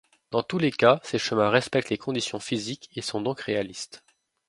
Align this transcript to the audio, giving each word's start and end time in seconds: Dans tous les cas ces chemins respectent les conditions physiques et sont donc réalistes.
Dans 0.31 0.41
tous 0.41 0.57
les 0.57 0.71
cas 0.71 0.99
ces 1.03 1.19
chemins 1.19 1.51
respectent 1.51 1.91
les 1.91 1.97
conditions 1.99 2.39
physiques 2.39 2.89
et 2.95 3.03
sont 3.03 3.21
donc 3.21 3.39
réalistes. 3.41 4.03